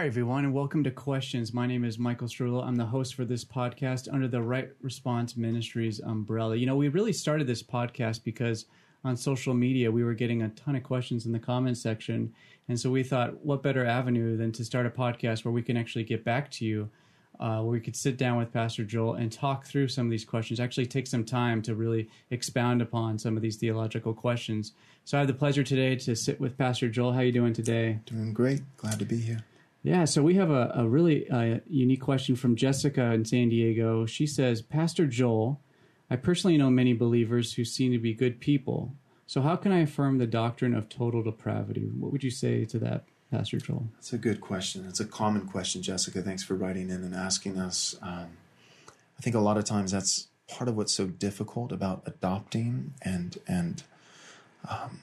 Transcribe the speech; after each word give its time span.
Hi, 0.00 0.06
everyone, 0.06 0.46
and 0.46 0.54
welcome 0.54 0.82
to 0.84 0.90
Questions. 0.90 1.52
My 1.52 1.66
name 1.66 1.84
is 1.84 1.98
Michael 1.98 2.26
Strullo. 2.26 2.64
I'm 2.64 2.76
the 2.76 2.86
host 2.86 3.14
for 3.14 3.26
this 3.26 3.44
podcast 3.44 4.10
under 4.10 4.28
the 4.28 4.40
Right 4.40 4.70
Response 4.80 5.36
Ministries 5.36 6.00
umbrella. 6.00 6.56
You 6.56 6.64
know, 6.64 6.74
we 6.74 6.88
really 6.88 7.12
started 7.12 7.46
this 7.46 7.62
podcast 7.62 8.24
because 8.24 8.64
on 9.04 9.14
social 9.14 9.52
media 9.52 9.90
we 9.90 10.02
were 10.02 10.14
getting 10.14 10.40
a 10.40 10.48
ton 10.48 10.74
of 10.74 10.84
questions 10.84 11.26
in 11.26 11.32
the 11.32 11.38
comments 11.38 11.82
section. 11.82 12.32
And 12.70 12.80
so 12.80 12.90
we 12.90 13.02
thought, 13.02 13.44
what 13.44 13.62
better 13.62 13.84
avenue 13.84 14.38
than 14.38 14.52
to 14.52 14.64
start 14.64 14.86
a 14.86 14.90
podcast 14.90 15.44
where 15.44 15.52
we 15.52 15.60
can 15.60 15.76
actually 15.76 16.04
get 16.04 16.24
back 16.24 16.50
to 16.52 16.64
you, 16.64 16.88
uh, 17.38 17.60
where 17.60 17.72
we 17.72 17.80
could 17.80 17.94
sit 17.94 18.16
down 18.16 18.38
with 18.38 18.54
Pastor 18.54 18.84
Joel 18.84 19.16
and 19.16 19.30
talk 19.30 19.66
through 19.66 19.88
some 19.88 20.06
of 20.06 20.10
these 20.10 20.24
questions, 20.24 20.60
actually 20.60 20.86
take 20.86 21.08
some 21.08 21.26
time 21.26 21.60
to 21.60 21.74
really 21.74 22.08
expound 22.30 22.80
upon 22.80 23.18
some 23.18 23.36
of 23.36 23.42
these 23.42 23.56
theological 23.56 24.14
questions. 24.14 24.72
So 25.04 25.18
I 25.18 25.20
have 25.20 25.28
the 25.28 25.34
pleasure 25.34 25.62
today 25.62 25.94
to 25.96 26.16
sit 26.16 26.40
with 26.40 26.56
Pastor 26.56 26.88
Joel. 26.88 27.12
How 27.12 27.18
are 27.18 27.24
you 27.24 27.32
doing 27.32 27.52
today? 27.52 27.98
Doing 28.06 28.32
great. 28.32 28.62
Glad 28.78 28.98
to 28.98 29.04
be 29.04 29.18
here. 29.18 29.44
Yeah, 29.82 30.04
so 30.04 30.22
we 30.22 30.34
have 30.34 30.50
a, 30.50 30.72
a 30.74 30.88
really 30.88 31.28
uh, 31.30 31.60
unique 31.68 32.02
question 32.02 32.36
from 32.36 32.54
Jessica 32.54 33.12
in 33.12 33.24
San 33.24 33.48
Diego. 33.48 34.04
She 34.04 34.26
says, 34.26 34.60
Pastor 34.60 35.06
Joel, 35.06 35.60
I 36.10 36.16
personally 36.16 36.58
know 36.58 36.68
many 36.70 36.92
believers 36.92 37.54
who 37.54 37.64
seem 37.64 37.92
to 37.92 37.98
be 37.98 38.12
good 38.12 38.40
people. 38.40 38.94
So, 39.26 39.40
how 39.40 39.56
can 39.56 39.72
I 39.72 39.80
affirm 39.80 40.18
the 40.18 40.26
doctrine 40.26 40.74
of 40.74 40.88
total 40.88 41.22
depravity? 41.22 41.88
What 41.98 42.12
would 42.12 42.24
you 42.24 42.30
say 42.30 42.64
to 42.66 42.78
that, 42.80 43.04
Pastor 43.30 43.58
Joel? 43.58 43.88
That's 43.94 44.12
a 44.12 44.18
good 44.18 44.40
question. 44.40 44.84
It's 44.88 45.00
a 45.00 45.06
common 45.06 45.46
question, 45.46 45.82
Jessica. 45.82 46.20
Thanks 46.20 46.42
for 46.42 46.54
writing 46.54 46.90
in 46.90 47.04
and 47.04 47.14
asking 47.14 47.56
us. 47.58 47.96
Um, 48.02 48.26
I 48.88 49.22
think 49.22 49.36
a 49.36 49.40
lot 49.40 49.56
of 49.56 49.64
times 49.64 49.92
that's 49.92 50.26
part 50.48 50.68
of 50.68 50.76
what's 50.76 50.92
so 50.92 51.06
difficult 51.06 51.72
about 51.72 52.02
adopting 52.06 52.92
and 53.02 53.38
and 53.46 53.82
um, 54.68 55.00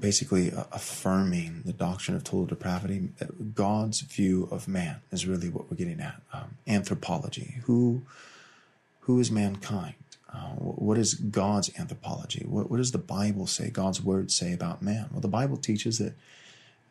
basically 0.00 0.52
affirming 0.72 1.62
the 1.64 1.72
doctrine 1.72 2.16
of 2.16 2.24
total 2.24 2.46
depravity. 2.46 3.08
God's 3.54 4.00
view 4.00 4.48
of 4.50 4.68
man 4.68 5.00
is 5.10 5.26
really 5.26 5.48
what 5.48 5.70
we're 5.70 5.76
getting 5.76 6.00
at. 6.00 6.20
Um, 6.32 6.56
anthropology. 6.66 7.56
Who, 7.64 8.02
who 9.00 9.20
is 9.20 9.30
mankind? 9.30 9.94
Uh, 10.32 10.50
what 10.50 10.98
is 10.98 11.14
God's 11.14 11.70
anthropology? 11.78 12.44
What, 12.46 12.70
what, 12.70 12.76
does 12.76 12.92
the 12.92 12.98
Bible 12.98 13.46
say? 13.46 13.70
God's 13.70 14.02
word 14.02 14.30
say 14.30 14.52
about 14.52 14.82
man? 14.82 15.08
Well, 15.10 15.20
the 15.20 15.28
Bible 15.28 15.56
teaches 15.56 15.98
that 15.98 16.14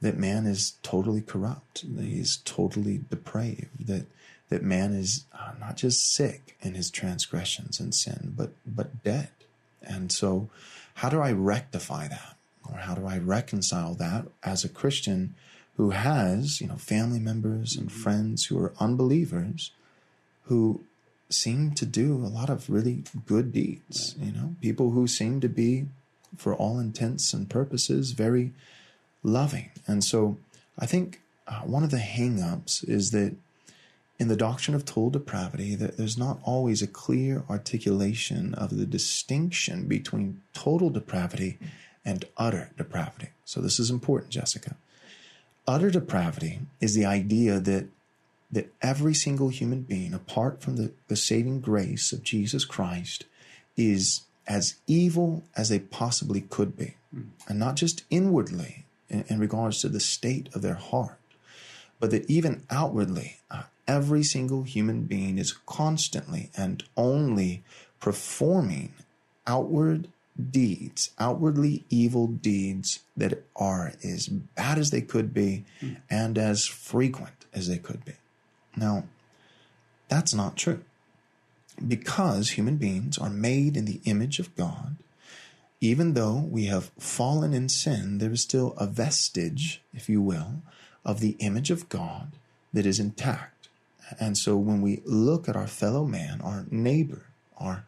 that 0.02 0.17
man 0.17 0.45
is 0.45 0.73
totally 0.81 1.22
corrupt. 1.22 1.83
That 1.95 2.05
he's 2.05 2.38
totally 2.38 3.02
depraved. 3.09 3.88
That 3.88 4.08
that 4.50 4.63
man 4.63 4.94
is 4.94 5.25
uh, 5.33 5.52
not 5.59 5.78
just 5.78 6.13
sick 6.13 6.58
in 6.61 6.73
his 6.73 6.89
transgressions 6.89 7.80
and 7.80 7.94
sin, 7.94 8.33
but 8.35 8.52
but 8.66 9.03
dead. 9.03 9.30
And 9.81 10.11
so, 10.11 10.50
how 10.95 11.09
do 11.09 11.22
I 11.22 11.31
rectify 11.31 12.08
that? 12.08 12.36
Or 12.71 12.79
how 12.79 12.95
do 12.95 13.05
I 13.05 13.17
reconcile 13.17 13.93
that 13.95 14.27
as 14.43 14.63
a 14.63 14.69
Christian 14.69 15.35
who 15.77 15.91
has, 15.91 16.59
you 16.59 16.67
know, 16.67 16.75
family 16.75 17.19
members 17.19 17.75
and 17.75 17.89
mm-hmm. 17.89 17.99
friends 17.99 18.45
who 18.45 18.59
are 18.59 18.73
unbelievers 18.79 19.71
who 20.45 20.81
seem 21.29 21.71
to 21.71 21.85
do 21.85 22.15
a 22.15 22.27
lot 22.27 22.49
of 22.49 22.69
really 22.69 23.03
good 23.25 23.51
deeds, 23.51 24.15
you 24.19 24.31
know, 24.31 24.55
people 24.61 24.91
who 24.91 25.07
seem 25.07 25.41
to 25.41 25.49
be, 25.49 25.85
for 26.38 26.55
all 26.55 26.79
intents 26.79 27.33
and 27.33 27.49
purposes, 27.49 28.11
very 28.11 28.53
loving. 29.23 29.69
And 29.85 30.03
so 30.03 30.38
I 30.79 30.85
think 30.85 31.21
uh, 31.47 31.61
one 31.61 31.83
of 31.83 31.91
the 31.91 31.97
hangups 31.97 32.88
is 32.88 33.11
that 33.11 33.35
in 34.19 34.29
the 34.29 34.35
doctrine 34.35 34.73
of 34.73 34.83
total 34.83 35.11
depravity, 35.11 35.75
that 35.75 35.97
there's 35.97 36.17
not 36.17 36.39
always 36.43 36.81
a 36.81 36.88
clear 36.88 37.43
articulation 37.49 38.53
of 38.55 38.75
the 38.75 38.85
distinction 38.85 39.88
between 39.88 40.41
total 40.53 40.89
depravity 40.89 41.59
and 42.08 42.23
utter 42.38 42.72
depravity. 42.77 43.27
So 43.44 43.59
this 43.59 43.80
is 43.80 43.91
important, 43.91 44.31
Jessica. 44.31 44.77
Utter 45.67 45.91
depravity 45.91 46.61
is 46.80 46.95
the 46.95 47.05
idea 47.05 47.59
that 47.59 47.89
that 48.50 48.73
every 48.81 49.13
single 49.13 49.50
human 49.50 49.81
being, 49.81 50.13
apart 50.13 50.62
from 50.62 50.78
the, 50.78 50.94
the 51.09 51.18
saving 51.18 51.59
grace 51.59 52.13
of 52.13 52.23
Jesus 52.23 52.63
Christ, 52.63 53.25
is 53.75 54.22
as 54.47 54.75
evil 54.88 55.44
as 55.57 55.68
they 55.68 55.79
possibly 55.79 56.40
could 56.40 56.78
be. 56.78 56.95
Mm. 57.13 57.25
And 57.50 57.59
not 57.59 57.75
just 57.75 58.06
inwardly 58.09 58.85
in, 59.09 59.25
in, 59.28 59.39
regards 59.39 59.81
to 59.81 59.89
the 59.89 60.00
state 60.00 60.47
of 60.56 60.62
their 60.62 60.75
heart, 60.75 61.19
but 62.00 62.09
that 62.12 62.29
even 62.29 62.63
outwardly, 62.69 63.41
uh, 63.51 63.63
every 63.85 64.24
single 64.24 64.63
human 64.63 65.03
being 65.03 65.38
is 65.38 65.51
constantly 65.66 66.50
and 66.56 66.85
only 66.95 67.66
performing 68.00 68.94
outward 69.45 70.07
deeds, 70.52 71.12
outwardly 71.20 71.84
evil 71.90 72.28
deeds 72.28 73.00
that 73.16 73.44
are 73.56 73.94
as 74.03 74.28
bad 74.28 74.78
as 74.78 74.92
they 74.92 75.02
could 75.02 75.34
be 75.34 75.66
mm. 75.81 75.98
and 76.09 76.38
as 76.38 76.66
frequent 76.66 77.46
as 77.53 77.68
they 77.68 77.78
could 77.78 78.06
be. 78.06 78.14
Now, 78.75 79.06
that's 80.08 80.34
not 80.34 80.56
true. 80.56 80.84
Because 81.86 82.52
human 82.52 82.78
beings 82.78 83.18
are 83.18 83.30
made 83.30 83.78
in 83.78 83.86
the 83.86 84.02
image 84.06 84.40
of 84.40 84.56
God, 84.56 84.98
even 85.80 86.14
though 86.14 86.38
we 86.50 86.66
have 86.66 86.92
fallen 86.98 87.54
in 87.54 87.69
sin, 87.69 88.18
there 88.18 88.31
is 88.31 88.42
still 88.42 88.74
a 88.78 88.88
vestige, 88.88 89.81
if 89.94 90.09
you 90.09 90.22
will, 90.22 90.62
of 91.06 91.19
the 91.19 91.36
image 91.40 91.69
of 91.69 91.90
God 91.90 92.31
that 92.74 92.86
is 92.86 93.00
intact. 93.00 93.69
And 94.19 94.38
so 94.38 94.58
when 94.58 94.81
we 94.81 95.02
look 95.06 95.48
at 95.48 95.56
our 95.56 95.68
fellow 95.68 96.06
man, 96.06 96.42
our 96.42 96.66
neighbor, 96.72 97.24
our, 97.58 97.86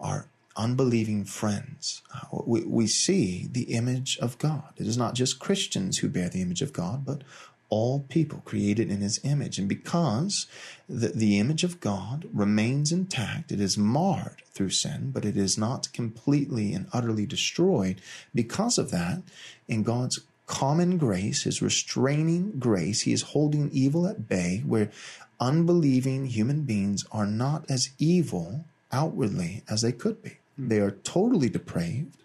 our 0.00 0.26
unbelieving 0.58 1.24
friends, 1.24 2.02
uh, 2.14 2.38
we, 2.44 2.64
we 2.64 2.86
see 2.86 3.48
the 3.50 3.74
image 3.74 4.18
of 4.18 4.36
God. 4.38 4.74
It 4.76 4.86
is 4.86 4.98
not 4.98 5.14
just 5.14 5.38
Christians 5.38 5.98
who 5.98 6.08
bear 6.08 6.28
the 6.28 6.42
image 6.42 6.60
of 6.60 6.72
God, 6.72 7.06
but 7.06 7.22
all 7.70 8.00
people 8.08 8.42
created 8.44 8.90
in 8.90 9.00
his 9.00 9.20
image. 9.24 9.58
And 9.58 9.68
because 9.68 10.46
the, 10.88 11.08
the 11.08 11.38
image 11.38 11.64
of 11.64 11.80
God 11.80 12.26
remains 12.32 12.92
intact, 12.92 13.52
it 13.52 13.60
is 13.60 13.78
marred 13.78 14.42
through 14.52 14.70
sin, 14.70 15.10
but 15.12 15.24
it 15.24 15.36
is 15.36 15.58
not 15.58 15.92
completely 15.92 16.72
and 16.72 16.88
utterly 16.92 17.26
destroyed. 17.26 18.00
Because 18.34 18.78
of 18.78 18.90
that, 18.90 19.22
in 19.68 19.82
God's 19.82 20.20
common 20.46 20.96
grace, 20.96 21.42
his 21.42 21.62
restraining 21.62 22.58
grace, 22.58 23.02
he 23.02 23.12
is 23.12 23.22
holding 23.22 23.70
evil 23.70 24.06
at 24.06 24.28
bay 24.28 24.62
where 24.66 24.90
unbelieving 25.38 26.26
human 26.26 26.62
beings 26.62 27.04
are 27.12 27.26
not 27.26 27.70
as 27.70 27.90
evil 27.98 28.64
outwardly 28.90 29.62
as 29.68 29.82
they 29.82 29.92
could 29.92 30.22
be. 30.22 30.38
They 30.58 30.80
are 30.80 30.90
totally 30.90 31.48
depraved, 31.48 32.16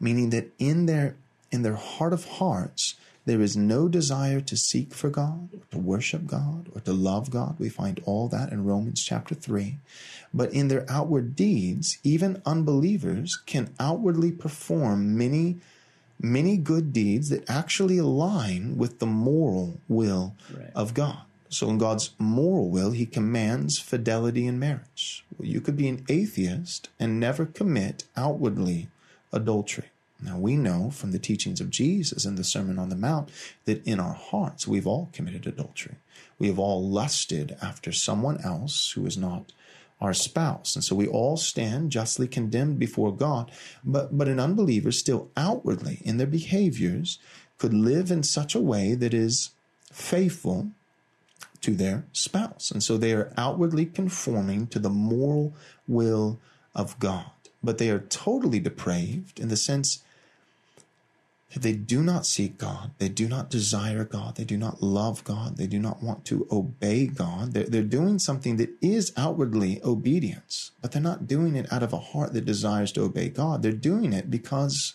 meaning 0.00 0.30
that 0.30 0.50
in 0.58 0.86
their 0.86 1.16
in 1.50 1.62
their 1.62 1.76
heart 1.76 2.12
of 2.12 2.24
hearts, 2.24 2.94
there 3.24 3.40
is 3.40 3.56
no 3.56 3.88
desire 3.88 4.40
to 4.40 4.56
seek 4.56 4.94
for 4.94 5.10
God, 5.10 5.50
or 5.52 5.60
to 5.70 5.78
worship 5.78 6.26
God, 6.26 6.68
or 6.74 6.80
to 6.80 6.92
love 6.92 7.30
God. 7.30 7.56
We 7.58 7.68
find 7.68 8.00
all 8.04 8.26
that 8.28 8.52
in 8.52 8.64
Romans 8.64 9.04
chapter 9.04 9.34
3. 9.34 9.76
But 10.32 10.52
in 10.52 10.68
their 10.68 10.84
outward 10.88 11.36
deeds, 11.36 11.98
even 12.02 12.42
unbelievers 12.46 13.36
can 13.44 13.74
outwardly 13.78 14.32
perform 14.32 15.16
many, 15.16 15.58
many 16.20 16.56
good 16.56 16.92
deeds 16.92 17.28
that 17.28 17.48
actually 17.48 17.98
align 17.98 18.78
with 18.78 18.98
the 18.98 19.06
moral 19.06 19.80
will 19.88 20.34
right. 20.54 20.70
of 20.74 20.94
God. 20.94 21.27
So 21.50 21.68
in 21.70 21.78
God's 21.78 22.10
moral 22.18 22.70
will, 22.70 22.90
he 22.90 23.06
commands 23.06 23.78
fidelity 23.78 24.46
in 24.46 24.58
marriage. 24.58 25.24
Well, 25.36 25.48
you 25.48 25.60
could 25.60 25.76
be 25.76 25.88
an 25.88 26.04
atheist 26.08 26.88
and 26.98 27.18
never 27.18 27.46
commit 27.46 28.04
outwardly 28.16 28.88
adultery. 29.32 29.90
Now 30.20 30.36
we 30.36 30.56
know 30.56 30.90
from 30.90 31.12
the 31.12 31.18
teachings 31.18 31.60
of 31.60 31.70
Jesus 31.70 32.24
in 32.24 32.34
the 32.34 32.44
Sermon 32.44 32.78
on 32.78 32.88
the 32.88 32.96
Mount 32.96 33.30
that 33.66 33.86
in 33.86 34.00
our 34.00 34.14
hearts 34.14 34.66
we've 34.66 34.86
all 34.86 35.10
committed 35.12 35.46
adultery. 35.46 35.96
We 36.38 36.48
have 36.48 36.58
all 36.58 36.88
lusted 36.88 37.56
after 37.62 37.92
someone 37.92 38.40
else 38.42 38.92
who 38.92 39.06
is 39.06 39.16
not 39.16 39.52
our 40.00 40.14
spouse. 40.14 40.74
And 40.74 40.84
so 40.84 40.94
we 40.94 41.06
all 41.06 41.36
stand 41.36 41.90
justly 41.90 42.28
condemned 42.28 42.78
before 42.78 43.14
God. 43.14 43.50
But, 43.84 44.16
but 44.16 44.28
an 44.28 44.40
unbeliever 44.40 44.92
still 44.92 45.30
outwardly 45.36 46.02
in 46.04 46.16
their 46.18 46.26
behaviors 46.26 47.18
could 47.58 47.74
live 47.74 48.10
in 48.10 48.22
such 48.22 48.54
a 48.54 48.60
way 48.60 48.94
that 48.94 49.12
is 49.12 49.50
faithful 49.92 50.70
to 51.62 51.74
their 51.74 52.04
spouse. 52.12 52.70
And 52.70 52.82
so 52.82 52.96
they 52.96 53.12
are 53.12 53.32
outwardly 53.36 53.86
conforming 53.86 54.66
to 54.68 54.78
the 54.78 54.90
moral 54.90 55.54
will 55.86 56.38
of 56.74 56.98
God. 56.98 57.30
But 57.62 57.78
they 57.78 57.90
are 57.90 57.98
totally 57.98 58.60
depraved 58.60 59.40
in 59.40 59.48
the 59.48 59.56
sense 59.56 60.02
that 61.52 61.62
they 61.62 61.72
do 61.72 62.02
not 62.02 62.26
seek 62.26 62.58
God. 62.58 62.90
They 62.98 63.08
do 63.08 63.26
not 63.26 63.50
desire 63.50 64.04
God. 64.04 64.36
They 64.36 64.44
do 64.44 64.58
not 64.58 64.82
love 64.82 65.24
God. 65.24 65.56
They 65.56 65.66
do 65.66 65.78
not 65.78 66.02
want 66.02 66.24
to 66.26 66.46
obey 66.52 67.06
God. 67.06 67.52
They're, 67.52 67.64
they're 67.64 67.82
doing 67.82 68.18
something 68.18 68.56
that 68.58 68.70
is 68.82 69.12
outwardly 69.16 69.80
obedience, 69.82 70.72
but 70.82 70.92
they're 70.92 71.02
not 71.02 71.26
doing 71.26 71.56
it 71.56 71.72
out 71.72 71.82
of 71.82 71.92
a 71.92 71.98
heart 71.98 72.34
that 72.34 72.44
desires 72.44 72.92
to 72.92 73.02
obey 73.02 73.30
God. 73.30 73.62
They're 73.62 73.72
doing 73.72 74.12
it 74.12 74.30
because, 74.30 74.94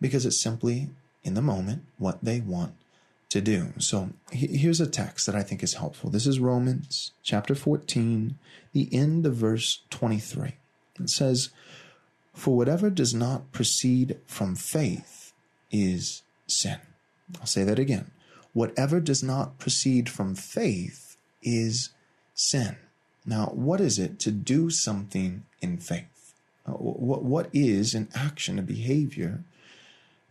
because 0.00 0.24
it's 0.24 0.40
simply 0.40 0.88
in 1.24 1.34
the 1.34 1.42
moment 1.42 1.82
what 1.98 2.22
they 2.22 2.40
want 2.40 2.74
to 3.30 3.40
do. 3.40 3.72
So 3.78 4.10
here's 4.30 4.80
a 4.80 4.86
text 4.86 5.26
that 5.26 5.34
I 5.34 5.42
think 5.42 5.62
is 5.62 5.74
helpful. 5.74 6.10
This 6.10 6.26
is 6.26 6.38
Romans 6.40 7.12
chapter 7.22 7.54
14, 7.54 8.38
the 8.72 8.88
end 8.92 9.26
of 9.26 9.34
verse 9.34 9.82
23. 9.90 10.54
It 11.00 11.10
says, 11.10 11.50
For 12.34 12.56
whatever 12.56 12.88
does 12.90 13.12
not 13.14 13.50
proceed 13.52 14.18
from 14.26 14.54
faith 14.54 15.32
is 15.70 16.22
sin. 16.46 16.78
I'll 17.40 17.46
say 17.46 17.64
that 17.64 17.78
again. 17.78 18.10
whatever 18.52 19.00
does 19.00 19.22
not 19.22 19.58
proceed 19.58 20.08
from 20.08 20.34
faith 20.34 21.18
is 21.42 21.90
sin. 22.34 22.76
Now, 23.26 23.46
what 23.52 23.82
is 23.82 23.98
it 23.98 24.18
to 24.20 24.30
do 24.30 24.70
something 24.70 25.44
in 25.60 25.76
faith? 25.76 26.32
Uh, 26.66 26.72
what, 26.72 27.22
what 27.22 27.50
is 27.52 27.94
an 27.94 28.08
action, 28.14 28.58
a 28.58 28.62
behavior 28.62 29.44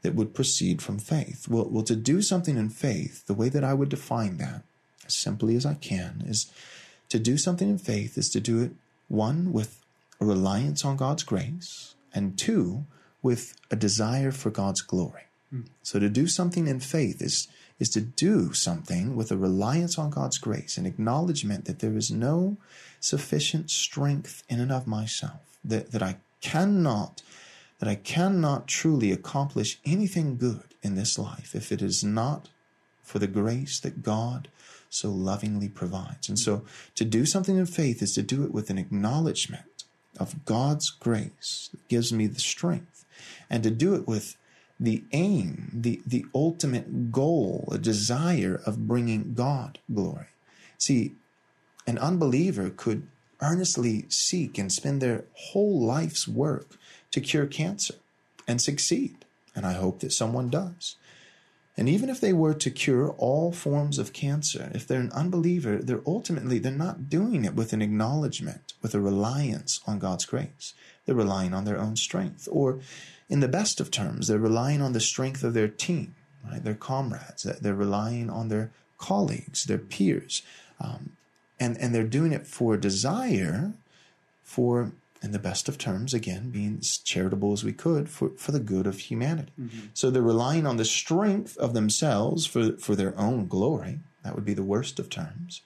that 0.05 0.15
would 0.15 0.33
proceed 0.33 0.81
from 0.81 0.99
faith? 0.99 1.47
Well, 1.49 1.67
well, 1.69 1.83
to 1.83 1.95
do 1.95 2.21
something 2.21 2.57
in 2.57 2.69
faith, 2.69 3.25
the 3.25 3.33
way 3.33 3.49
that 3.49 3.63
I 3.63 3.73
would 3.73 3.89
define 3.89 4.37
that, 4.37 4.61
as 5.05 5.15
simply 5.15 5.55
as 5.55 5.65
I 5.65 5.73
can, 5.73 6.23
is 6.25 6.51
to 7.09 7.19
do 7.19 7.37
something 7.37 7.69
in 7.69 7.77
faith 7.77 8.17
is 8.17 8.29
to 8.29 8.39
do 8.39 8.61
it, 8.61 8.71
one, 9.07 9.51
with 9.51 9.81
a 10.21 10.25
reliance 10.25 10.85
on 10.85 10.95
God's 10.95 11.23
grace, 11.23 11.95
and 12.13 12.37
two, 12.37 12.85
with 13.21 13.55
a 13.69 13.75
desire 13.75 14.31
for 14.31 14.51
God's 14.51 14.81
glory. 14.81 15.23
Mm. 15.53 15.65
So 15.83 15.99
to 15.99 16.09
do 16.09 16.27
something 16.27 16.67
in 16.67 16.79
faith 16.79 17.21
is 17.21 17.47
is 17.79 17.89
to 17.89 18.01
do 18.01 18.53
something 18.53 19.15
with 19.15 19.31
a 19.31 19.37
reliance 19.37 19.97
on 19.97 20.09
God's 20.09 20.37
grace, 20.37 20.77
an 20.77 20.85
acknowledgement 20.85 21.65
that 21.65 21.79
there 21.79 21.97
is 21.97 22.09
no 22.09 22.57
sufficient 22.99 23.69
strength 23.69 24.43
in 24.47 24.59
and 24.61 24.71
of 24.71 24.87
myself, 24.87 25.41
that, 25.63 25.91
that 25.91 26.01
I 26.01 26.17
cannot, 26.41 27.21
that 27.79 27.89
I 27.89 27.95
cannot 27.95 28.67
truly 28.67 29.11
accomplish 29.11 29.79
anything 29.85 30.37
good 30.37 30.75
in 30.81 30.95
this 30.95 31.17
life 31.19 31.55
if 31.55 31.71
it 31.71 31.81
is 31.81 32.03
not 32.03 32.49
for 33.03 33.19
the 33.19 33.27
grace 33.27 33.79
that 33.79 34.03
God 34.03 34.47
so 34.89 35.11
lovingly 35.11 35.69
provides. 35.69 36.29
And 36.29 36.39
so 36.39 36.63
to 36.95 37.05
do 37.05 37.25
something 37.25 37.57
in 37.57 37.65
faith 37.65 38.01
is 38.01 38.13
to 38.13 38.21
do 38.21 38.43
it 38.43 38.53
with 38.53 38.69
an 38.69 38.77
acknowledgement 38.77 39.83
of 40.19 40.45
God's 40.45 40.89
grace 40.89 41.69
that 41.71 41.87
gives 41.87 42.13
me 42.13 42.27
the 42.27 42.39
strength, 42.39 43.05
and 43.49 43.63
to 43.63 43.71
do 43.71 43.95
it 43.95 44.07
with 44.07 44.37
the 44.79 45.03
aim, 45.11 45.69
the, 45.73 46.01
the 46.05 46.25
ultimate 46.33 47.11
goal, 47.11 47.67
a 47.71 47.77
desire 47.77 48.61
of 48.65 48.87
bringing 48.87 49.33
God 49.33 49.79
glory. 49.93 50.27
See, 50.77 51.15
an 51.87 51.97
unbeliever 51.97 52.69
could 52.69 53.07
earnestly 53.45 54.05
seek 54.09 54.57
and 54.57 54.71
spend 54.71 55.01
their 55.01 55.25
whole 55.33 55.79
life's 55.79 56.27
work 56.27 56.77
to 57.11 57.21
cure 57.21 57.45
cancer 57.45 57.95
and 58.47 58.61
succeed. 58.61 59.25
And 59.55 59.65
I 59.65 59.73
hope 59.73 59.99
that 59.99 60.11
someone 60.11 60.49
does. 60.49 60.95
And 61.77 61.89
even 61.89 62.09
if 62.09 62.21
they 62.21 62.31
were 62.31 62.53
to 62.53 62.71
cure 62.71 63.09
all 63.17 63.51
forms 63.51 63.99
of 63.99 64.13
cancer, 64.13 64.71
if 64.73 64.87
they're 64.87 65.01
an 65.01 65.11
unbeliever, 65.11 65.77
they're 65.77 66.01
ultimately 66.05 66.57
they're 66.57 66.71
not 66.71 67.09
doing 67.09 67.43
it 67.43 67.53
with 67.53 67.73
an 67.73 67.81
acknowledgement, 67.81 68.73
with 68.81 68.95
a 68.95 69.01
reliance 69.01 69.81
on 69.85 69.99
God's 69.99 70.25
grace. 70.25 70.73
They're 71.05 71.15
relying 71.15 71.53
on 71.53 71.65
their 71.65 71.77
own 71.79 71.97
strength. 71.97 72.47
Or 72.49 72.79
in 73.29 73.41
the 73.41 73.49
best 73.49 73.81
of 73.81 73.91
terms, 73.91 74.27
they're 74.27 74.39
relying 74.39 74.81
on 74.81 74.93
the 74.93 75.01
strength 75.01 75.43
of 75.43 75.53
their 75.53 75.67
team, 75.67 76.15
right? 76.49 76.63
Their 76.63 76.75
comrades. 76.75 77.43
They're 77.43 77.75
relying 77.75 78.29
on 78.29 78.47
their 78.47 78.71
colleagues, 78.97 79.65
their 79.65 79.77
peers, 79.77 80.43
um, 80.79 81.11
and 81.59 81.77
and 81.77 81.93
they're 81.93 82.03
doing 82.03 82.31
it 82.31 82.47
for 82.47 82.77
desire, 82.77 83.73
for 84.43 84.91
in 85.25 85.31
the 85.31 85.39
best 85.39 85.67
of 85.67 85.77
terms, 85.77 86.13
again, 86.13 86.51
being 86.51 86.77
as 86.79 86.97
charitable 86.99 87.51
as 87.51 87.63
we 87.63 87.73
could 87.73 88.07
for, 88.07 88.29
for 88.37 88.51
the 88.51 88.59
good 88.59 88.85
of 88.85 88.99
humanity. 88.99 89.51
Mm-hmm. 89.59 89.87
So 89.93 90.11
they're 90.11 90.21
relying 90.21 90.67
on 90.67 90.77
the 90.77 90.85
strength 90.85 91.57
of 91.57 91.73
themselves 91.73 92.45
for, 92.45 92.77
for 92.77 92.95
their 92.95 93.17
own 93.19 93.47
glory. 93.47 93.99
That 94.23 94.35
would 94.35 94.45
be 94.45 94.53
the 94.53 94.63
worst 94.63 94.99
of 94.99 95.09
terms. 95.09 95.61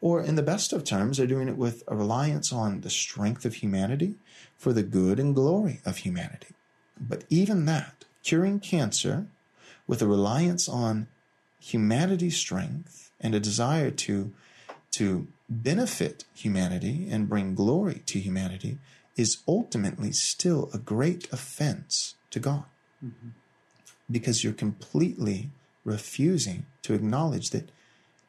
Or 0.00 0.22
in 0.22 0.34
the 0.34 0.42
best 0.42 0.72
of 0.72 0.82
terms, 0.82 1.18
they're 1.18 1.26
doing 1.26 1.48
it 1.48 1.58
with 1.58 1.82
a 1.86 1.94
reliance 1.94 2.52
on 2.52 2.80
the 2.80 2.90
strength 2.90 3.44
of 3.44 3.56
humanity 3.56 4.14
for 4.56 4.72
the 4.72 4.82
good 4.82 5.20
and 5.20 5.34
glory 5.34 5.80
of 5.84 5.98
humanity. 5.98 6.54
But 6.98 7.24
even 7.28 7.66
that, 7.66 8.04
curing 8.22 8.60
cancer 8.60 9.26
with 9.86 10.00
a 10.00 10.06
reliance 10.06 10.68
on 10.68 11.06
humanity's 11.60 12.36
strength 12.36 13.10
and 13.20 13.34
a 13.34 13.40
desire 13.40 13.90
to, 13.90 14.32
to 14.92 15.26
benefit 15.48 16.24
humanity 16.34 17.08
and 17.10 17.28
bring 17.28 17.54
glory 17.54 18.02
to 18.06 18.18
humanity 18.18 18.78
is 19.16 19.42
ultimately 19.46 20.12
still 20.12 20.70
a 20.72 20.78
great 20.78 21.30
offense 21.32 22.14
to 22.30 22.40
God. 22.40 22.64
Mm-hmm. 23.04 23.28
Because 24.10 24.42
you're 24.42 24.52
completely 24.52 25.50
refusing 25.84 26.66
to 26.82 26.94
acknowledge 26.94 27.50
that 27.50 27.70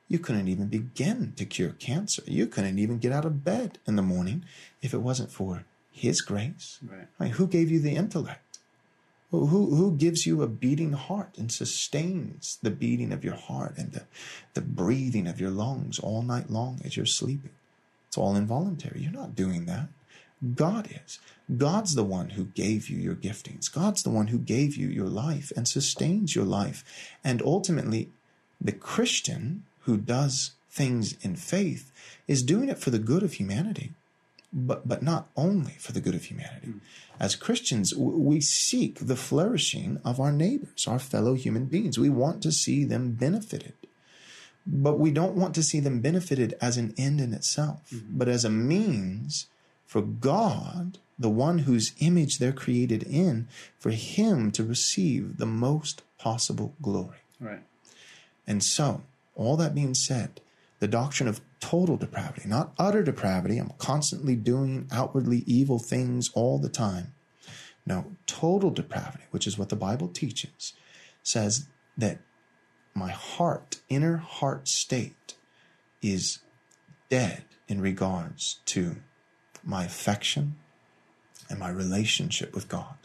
you 0.07 0.19
couldn't 0.19 0.48
even 0.48 0.68
begin 0.68 1.33
to 1.38 1.45
cure 1.45 1.71
cancer. 1.71 2.21
You 2.25 2.48
couldn't 2.48 2.80
even 2.80 3.00
get 3.00 3.12
out 3.12 3.25
of 3.25 3.44
bed 3.44 3.80
in 3.88 3.95
the 3.95 4.01
morning 4.01 4.45
if 4.81 4.94
it 4.94 5.00
wasn't 5.00 5.31
for 5.31 5.65
His 5.92 6.21
grace. 6.21 6.80
Right. 6.86 7.07
I 7.19 7.24
mean, 7.24 7.33
who 7.33 7.48
gave 7.48 7.71
you 7.71 7.80
the 7.80 7.95
intellect? 7.95 8.43
Who, 9.40 9.76
who 9.76 9.98
gives 9.98 10.28
you 10.28 10.44
a 10.44 10.48
beating 10.48 10.94
heart 10.94 11.40
and 11.40 11.52
sustains 11.52 12.60
the 12.62 12.70
beating 12.70 13.12
of 13.12 13.24
your 13.24 13.34
heart 13.36 13.74
and 13.78 13.92
the, 13.92 14.04
the 14.54 14.62
breathing 14.62 15.26
of 15.26 15.42
your 15.42 15.50
lungs 15.50 15.98
all 15.98 16.22
night 16.22 16.52
long 16.52 16.80
as 16.86 16.96
you're 16.96 17.08
sleeping? 17.08 17.50
It's 18.08 18.18
all 18.18 18.36
involuntary. 18.36 19.02
You're 19.02 19.12
not 19.12 19.36
doing 19.36 19.66
that. 19.66 19.88
God 20.56 20.88
is. 21.04 21.18
God's 21.58 21.96
the 21.96 22.04
one 22.04 22.30
who 22.30 22.46
gave 22.46 22.90
you 22.90 22.98
your 23.00 23.16
giftings. 23.16 23.74
God's 23.74 24.04
the 24.04 24.12
one 24.12 24.28
who 24.28 24.38
gave 24.38 24.76
you 24.76 24.88
your 24.88 25.08
life 25.08 25.52
and 25.56 25.68
sustains 25.68 26.36
your 26.36 26.46
life. 26.46 26.84
And 27.24 27.42
ultimately, 27.42 28.10
the 28.62 28.72
Christian 28.72 29.64
who 29.82 29.98
does 29.98 30.52
things 30.70 31.18
in 31.24 31.38
faith 31.38 31.92
is 32.28 32.44
doing 32.44 32.70
it 32.70 32.78
for 32.78 32.92
the 32.92 33.00
good 33.00 33.24
of 33.24 33.34
humanity, 33.34 33.94
but, 34.54 34.88
but 34.88 35.02
not 35.02 35.30
only 35.36 35.74
for 35.74 35.92
the 35.92 36.02
good 36.02 36.16
of 36.16 36.26
humanity. 36.26 36.68
Mm. 36.68 36.80
As 37.20 37.36
Christians, 37.36 37.96
we 37.96 38.40
seek 38.42 39.00
the 39.00 39.16
flourishing 39.16 40.00
of 40.06 40.20
our 40.20 40.32
neighbors, 40.32 40.88
our 40.88 41.00
fellow 41.00 41.34
human 41.34 41.66
beings. 41.66 41.98
We 41.98 42.10
want 42.10 42.44
to 42.44 42.52
see 42.52 42.84
them 42.84 43.14
benefited. 43.14 43.74
But 44.66 45.00
we 45.00 45.12
don't 45.12 45.36
want 45.36 45.56
to 45.56 45.64
see 45.64 45.80
them 45.80 46.00
benefited 46.00 46.56
as 46.62 46.78
an 46.78 46.94
end 46.98 47.20
in 47.20 47.34
itself, 47.34 47.82
mm-hmm. 47.94 48.18
but 48.18 48.30
as 48.30 48.46
a 48.46 48.50
means 48.50 49.48
for 49.86 50.02
God, 50.02 51.00
the 51.20 51.30
one 51.30 51.60
whose 51.60 51.94
image 52.00 52.40
they're 52.40 52.54
created 52.54 53.04
in, 53.04 53.48
for 53.78 53.92
him 53.92 54.52
to 54.52 54.64
receive 54.64 55.38
the 55.38 55.46
most 55.46 56.02
possible 56.18 56.74
glory. 56.82 57.18
Right. 57.40 57.64
And 58.48 58.64
so, 58.64 59.02
all 59.36 59.58
that 59.58 59.76
being 59.76 59.94
said, 59.94 60.40
the 60.84 60.88
doctrine 60.90 61.30
of 61.30 61.40
total 61.62 61.96
depravity, 61.96 62.46
not 62.46 62.74
utter 62.78 63.02
depravity, 63.04 63.58
I'm 63.58 63.72
constantly 63.78 64.36
doing 64.36 64.86
outwardly 64.92 65.46
evil 65.48 65.80
things 65.80 66.30
all 66.34 66.60
the 66.60 66.68
time. 66.68 67.14
No, 67.86 68.18
total 68.26 68.70
depravity, 68.70 69.24
which 69.32 69.48
is 69.48 69.58
what 69.58 69.70
the 69.70 69.78
Bible 69.78 70.10
teaches, 70.10 70.74
says 71.24 71.70
that 71.98 72.20
my 72.94 73.12
heart, 73.12 73.80
inner 73.88 74.18
heart 74.18 74.68
state, 74.68 75.36
is 76.02 76.40
dead 77.08 77.46
in 77.70 77.80
regards 77.80 78.60
to 78.66 78.98
my 79.63 79.86
affection, 79.86 80.58
and 81.50 81.60
my 81.60 81.70
relationship 81.70 82.54
with 82.54 82.68
God. 82.68 82.98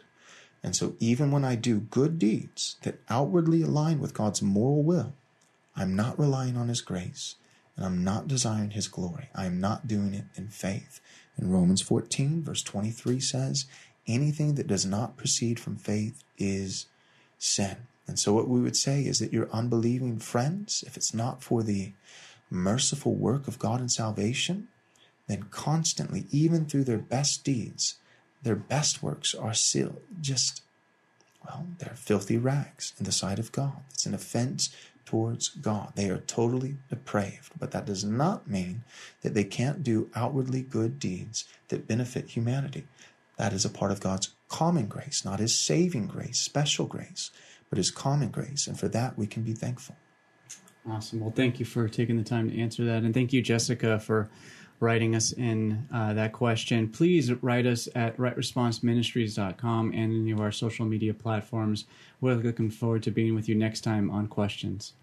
And 0.65 0.75
so, 0.75 0.97
even 0.99 1.31
when 1.31 1.45
I 1.45 1.55
do 1.55 1.79
good 1.79 2.19
deeds 2.19 2.75
that 2.83 2.99
outwardly 3.09 3.63
align 3.63 4.01
with 4.01 4.15
God's 4.15 4.43
moral 4.43 4.83
will, 4.83 5.13
I'm 5.77 5.95
not 5.95 6.19
relying 6.19 6.57
on 6.57 6.67
His 6.67 6.81
grace 6.81 7.37
and 7.79 7.87
I'm 7.87 8.05
not 8.05 8.29
desiring 8.29 8.71
His 8.71 8.89
glory. 8.89 9.31
I 9.35 9.47
am 9.47 9.61
not 9.61 9.87
doing 9.87 10.13
it 10.13 10.25
in 10.35 10.49
faith. 10.49 11.01
And 11.37 11.53
Romans 11.53 11.81
14, 11.81 12.43
verse 12.43 12.63
23 12.63 13.21
says, 13.21 13.67
anything 14.09 14.57
that 14.57 14.67
does 14.67 14.85
not 14.85 15.17
proceed 15.17 15.61
from 15.61 15.77
faith 15.77 16.25
is 16.37 16.87
sin. 17.39 17.77
And 18.09 18.19
so, 18.19 18.33
what 18.33 18.49
we 18.49 18.61
would 18.61 18.77
say 18.77 19.03
is 19.03 19.19
that 19.21 19.33
your 19.33 19.49
unbelieving 19.53 20.19
friends, 20.19 20.83
if 20.87 20.97
it's 20.97 21.15
not 21.15 21.43
for 21.43 21.63
the 21.63 21.93
merciful 22.51 23.15
work 23.15 23.47
of 23.47 23.59
God 23.59 23.81
in 23.81 23.89
salvation, 23.89 24.69
then 25.29 25.45
constantly, 25.51 26.25
even 26.31 26.65
through 26.65 26.85
their 26.85 26.99
best 26.99 27.45
deeds, 27.45 27.97
their 28.43 28.57
best 28.57 29.03
works 29.03 29.35
are 29.35 29.53
still 29.53 30.01
just, 30.21 30.63
well, 31.45 31.67
they're 31.79 31.95
filthy 31.95 32.39
rags 32.39 32.95
in 32.99 33.05
the 33.05 33.13
sight 33.13 33.39
of 33.39 33.53
God. 33.53 33.77
It's 33.91 34.07
an 34.07 34.15
offense 34.15 34.75
towards 35.09 35.49
God. 35.49 35.93
They 35.95 36.11
are 36.11 36.19
totally 36.19 36.77
depraved, 36.91 37.53
but 37.59 37.71
that 37.71 37.87
does 37.87 38.05
not 38.05 38.47
mean 38.47 38.85
that 39.23 39.33
they 39.33 39.43
can't 39.43 39.83
do 39.83 40.11
outwardly 40.15 40.61
good 40.61 40.99
deeds 40.99 41.47
that 41.69 41.89
benefit 41.89 42.29
humanity. 42.29 42.87
That 43.39 43.55
is 43.55 43.65
a 43.65 43.71
part 43.71 43.91
of 43.91 44.01
God's 44.01 44.35
common 44.51 44.85
grace, 44.85 45.25
not 45.25 45.41
His 45.41 45.59
saving 45.59 46.09
grace, 46.09 46.41
special 46.41 46.85
grace, 46.85 47.31
but 47.71 47.79
His 47.79 47.91
common 47.91 48.29
grace. 48.29 48.67
And 48.67 48.79
for 48.79 48.89
that, 48.89 49.17
we 49.17 49.27
can 49.27 49.43
be 49.43 49.55
thankful. 49.55 49.97
Awesome. 50.87 51.21
Well, 51.21 51.33
thank 51.35 51.59
you 51.59 51.65
for 51.65 51.89
taking 51.89 52.19
the 52.19 52.23
time 52.23 52.51
to 52.51 52.61
answer 52.61 52.85
that. 52.85 53.03
And 53.03 53.15
thank 53.15 53.33
you, 53.33 53.41
Jessica, 53.41 53.99
for 53.99 54.29
writing 54.81 55.15
us 55.15 55.33
in 55.33 55.87
uh, 55.93 56.13
that 56.15 56.33
question. 56.33 56.89
Please 56.89 57.33
write 57.43 57.67
us 57.67 57.89
at 57.95 58.17
rightresponseministries.com 58.17 59.93
and 59.93 60.13
any 60.15 60.31
of 60.31 60.41
our 60.41 60.53
social 60.53 60.87
media 60.87 61.15
platforms. 61.15 61.87
We're 62.21 62.35
looking 62.35 62.71
forward 62.71 63.03
to 63.05 63.11
being 63.11 63.35
with 63.35 63.49
you 63.49 63.55
next 63.55 63.83
time 63.83 64.11
on 64.11 64.29
Questions. 64.29 64.95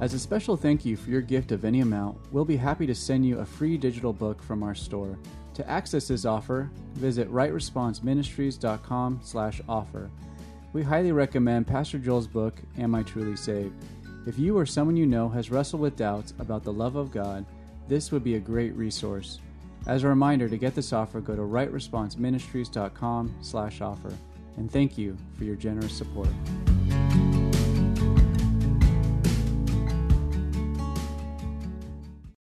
As 0.00 0.12
a 0.12 0.18
special 0.18 0.56
thank 0.56 0.84
you 0.84 0.96
for 0.96 1.10
your 1.10 1.20
gift 1.20 1.52
of 1.52 1.64
any 1.64 1.80
amount, 1.80 2.18
we'll 2.32 2.44
be 2.44 2.56
happy 2.56 2.86
to 2.86 2.94
send 2.94 3.24
you 3.24 3.38
a 3.38 3.44
free 3.44 3.76
digital 3.76 4.12
book 4.12 4.42
from 4.42 4.62
our 4.62 4.74
store. 4.74 5.18
To 5.54 5.70
access 5.70 6.08
this 6.08 6.24
offer, 6.24 6.70
visit 6.94 7.30
rightresponseministries.com 7.30 9.20
slash 9.22 9.60
offer. 9.68 10.10
We 10.72 10.82
highly 10.82 11.12
recommend 11.12 11.68
Pastor 11.68 11.98
Joel's 11.98 12.26
book, 12.26 12.54
Am 12.76 12.94
I 12.96 13.04
Truly 13.04 13.36
Saved? 13.36 13.72
If 14.26 14.38
you 14.38 14.58
or 14.58 14.66
someone 14.66 14.96
you 14.96 15.06
know 15.06 15.28
has 15.28 15.50
wrestled 15.50 15.82
with 15.82 15.96
doubts 15.96 16.34
about 16.40 16.64
the 16.64 16.72
love 16.72 16.96
of 16.96 17.12
God, 17.12 17.44
this 17.88 18.10
would 18.12 18.24
be 18.24 18.36
a 18.36 18.40
great 18.40 18.74
resource. 18.74 19.40
As 19.86 20.02
a 20.02 20.08
reminder, 20.08 20.48
to 20.48 20.56
get 20.56 20.74
this 20.74 20.92
offer, 20.92 21.20
go 21.20 21.36
to 21.36 21.42
rightresponseministries.com 21.42 23.34
slash 23.42 23.80
offer. 23.80 24.12
And 24.56 24.70
thank 24.70 24.96
you 24.96 25.16
for 25.36 25.44
your 25.44 25.56
generous 25.56 25.96
support. 25.96 26.28